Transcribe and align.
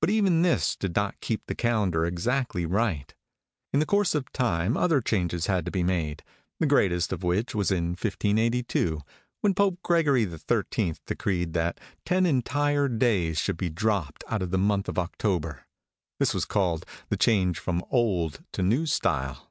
But 0.00 0.08
even 0.08 0.42
this 0.42 0.76
did 0.76 0.94
not 0.94 1.18
keep 1.20 1.46
the 1.48 1.56
calendar 1.56 2.04
exactly 2.06 2.64
right. 2.64 3.12
In 3.72 3.80
the 3.80 3.86
course 3.86 4.14
of 4.14 4.30
time 4.30 4.76
other 4.76 5.00
changes 5.00 5.46
had 5.46 5.64
to 5.64 5.72
be 5.72 5.82
made, 5.82 6.22
the 6.60 6.66
greatest 6.66 7.12
of 7.12 7.24
which 7.24 7.52
was 7.52 7.72
in 7.72 7.88
1582, 7.88 9.00
when 9.40 9.52
Pope 9.52 9.80
Gregory 9.82 10.26
XIII. 10.26 10.94
decreed 11.08 11.54
that 11.54 11.80
ten 12.04 12.24
entire 12.24 12.86
days 12.88 13.40
should 13.40 13.56
be 13.56 13.68
dropped 13.68 14.22
out 14.28 14.42
of 14.42 14.52
the 14.52 14.58
month 14.58 14.88
of 14.88 14.96
October. 14.96 15.66
This 16.20 16.32
was 16.32 16.44
called 16.44 16.86
the 17.08 17.16
change 17.16 17.58
from 17.58 17.82
Old 17.90 18.44
to 18.52 18.62
New 18.62 18.86
Style." 18.86 19.50